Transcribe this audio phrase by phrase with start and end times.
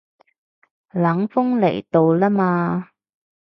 [0.93, 2.89] 冷鋒嚟到啦嘛